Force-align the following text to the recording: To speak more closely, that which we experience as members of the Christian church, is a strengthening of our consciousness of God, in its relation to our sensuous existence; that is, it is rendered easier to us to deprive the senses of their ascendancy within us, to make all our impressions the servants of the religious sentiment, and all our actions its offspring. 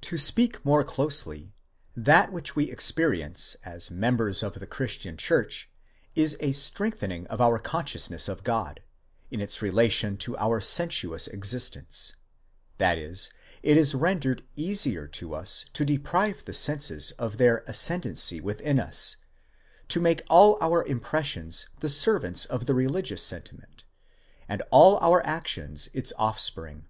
To 0.00 0.16
speak 0.16 0.64
more 0.64 0.82
closely, 0.82 1.52
that 1.94 2.32
which 2.32 2.56
we 2.56 2.70
experience 2.72 3.54
as 3.66 3.90
members 3.90 4.42
of 4.42 4.54
the 4.54 4.66
Christian 4.66 5.18
church, 5.18 5.70
is 6.16 6.38
a 6.40 6.52
strengthening 6.52 7.26
of 7.26 7.38
our 7.38 7.58
consciousness 7.58 8.30
of 8.30 8.44
God, 8.44 8.80
in 9.30 9.42
its 9.42 9.60
relation 9.60 10.16
to 10.16 10.38
our 10.38 10.62
sensuous 10.62 11.26
existence; 11.28 12.14
that 12.78 12.96
is, 12.96 13.30
it 13.62 13.76
is 13.76 13.94
rendered 13.94 14.42
easier 14.56 15.06
to 15.08 15.34
us 15.34 15.66
to 15.74 15.84
deprive 15.84 16.46
the 16.46 16.54
senses 16.54 17.10
of 17.18 17.36
their 17.36 17.58
ascendancy 17.66 18.40
within 18.40 18.80
us, 18.80 19.18
to 19.88 20.00
make 20.00 20.22
all 20.30 20.56
our 20.62 20.82
impressions 20.86 21.68
the 21.80 21.90
servants 21.90 22.46
of 22.46 22.64
the 22.64 22.74
religious 22.74 23.22
sentiment, 23.22 23.84
and 24.48 24.62
all 24.70 24.98
our 25.02 25.20
actions 25.26 25.90
its 25.92 26.10
offspring. 26.16 26.86